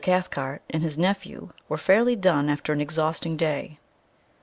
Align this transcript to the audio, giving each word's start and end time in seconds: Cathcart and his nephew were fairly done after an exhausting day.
Cathcart 0.03 0.63
and 0.71 0.81
his 0.81 0.97
nephew 0.97 1.49
were 1.69 1.77
fairly 1.77 2.15
done 2.15 2.49
after 2.49 2.73
an 2.73 2.81
exhausting 2.81 3.37
day. 3.37 3.77